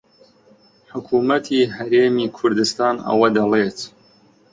حکوومەتی 0.93 1.69
هەرێمی 1.75 2.27
کوردستان 2.37 2.95
ئەوە 3.07 3.27
دەڵێت 3.37 3.79